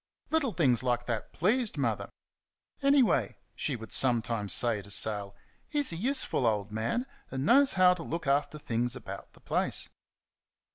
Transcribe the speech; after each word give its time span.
Little 0.31 0.51
things 0.53 0.81
like 0.81 1.05
that 1.05 1.31
pleased 1.31 1.77
Mother. 1.77 2.09
"Anyway," 2.81 3.35
she 3.53 3.75
would 3.75 3.91
sometimes 3.93 4.51
say 4.51 4.81
to 4.81 4.89
Sal, 4.89 5.35
"he's 5.67 5.93
a 5.93 5.95
useful 5.95 6.47
old 6.47 6.71
man, 6.71 7.05
and 7.29 7.45
knows 7.45 7.73
how 7.73 7.93
to 7.93 8.01
look 8.01 8.25
after 8.25 8.57
things 8.57 8.95
about 8.95 9.33
the 9.33 9.41
place." 9.41 9.89